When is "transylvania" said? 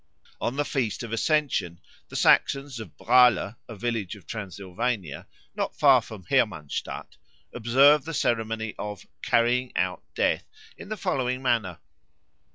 4.25-5.27